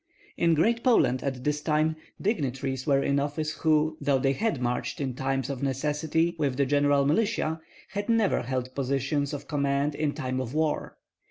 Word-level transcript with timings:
In 0.35 0.55
Great 0.55 0.83
Poland 0.83 1.21
at 1.21 1.43
this 1.43 1.61
time 1.61 1.95
dignitaries 2.19 2.87
were 2.87 3.03
in 3.03 3.19
office 3.19 3.51
who, 3.57 3.97
though 4.01 4.17
they 4.17 4.33
had 4.33 4.59
marched 4.59 4.99
in 4.99 5.13
times 5.13 5.47
of 5.47 5.61
necessity 5.61 6.35
with 6.39 6.57
the 6.57 6.65
general 6.65 7.05
militia, 7.05 7.61
had 7.89 8.09
never 8.09 8.41
held 8.41 8.73
positions 8.73 9.31
of 9.31 9.47
command 9.47 9.93
in 9.93 10.13
time 10.13 10.41
of 10.41 10.55
war. 10.55 10.97